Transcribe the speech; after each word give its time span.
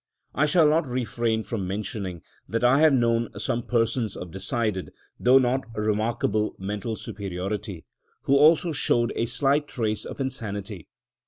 I 0.33 0.47
shall 0.47 0.67
not 0.67 0.87
refrain 0.87 1.43
from 1.43 1.67
mentioning, 1.67 2.23
that 2.49 2.63
I 2.63 2.79
have 2.79 2.91
known 2.91 3.29
some 3.39 3.61
persons 3.61 4.17
of 4.17 4.31
decided, 4.31 4.91
though 5.19 5.37
not 5.37 5.67
remarkable, 5.75 6.55
mental 6.57 6.95
superiority, 6.95 7.85
who 8.23 8.35
also 8.35 8.71
showed 8.71 9.13
a 9.15 9.27
slight 9.27 9.67
trace 9.67 10.03
of 10.03 10.19
insanity. 10.19 10.87